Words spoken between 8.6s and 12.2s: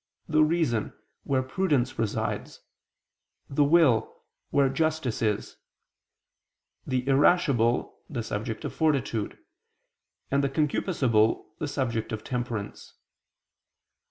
of fortitude, and the concupiscible, the subject